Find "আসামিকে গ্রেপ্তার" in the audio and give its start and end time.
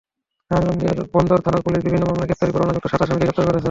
3.05-3.43